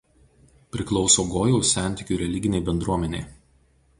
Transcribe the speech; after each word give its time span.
Priklauso 0.75 1.25
Gojaus 1.33 1.75
sentikių 1.77 2.19
religinei 2.23 2.65
bendruomenei. 2.71 3.25